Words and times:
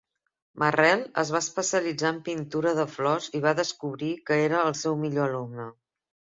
Marrel 0.61 1.03
es 1.23 1.31
va 1.35 1.41
especialitzar 1.45 2.13
en 2.15 2.17
pintura 2.31 2.75
de 2.81 2.87
flors 2.95 3.29
i 3.41 3.45
va 3.47 3.55
descobrir 3.63 4.13
que 4.31 4.41
era 4.49 4.67
el 4.73 4.77
seu 4.83 5.01
millor 5.07 5.31
alumne. 5.33 5.71